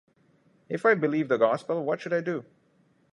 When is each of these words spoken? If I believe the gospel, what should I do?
If 0.67 0.83
I 0.83 0.95
believe 0.95 1.27
the 1.27 1.37
gospel, 1.37 1.85
what 1.85 2.01
should 2.01 2.11
I 2.11 2.21
do? 2.21 2.43